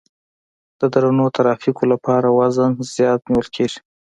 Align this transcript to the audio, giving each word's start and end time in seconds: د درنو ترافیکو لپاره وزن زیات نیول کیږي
د 0.79 0.81
درنو 0.93 1.25
ترافیکو 1.37 1.83
لپاره 1.93 2.27
وزن 2.37 2.71
زیات 2.93 3.21
نیول 3.31 3.47
کیږي 3.55 3.79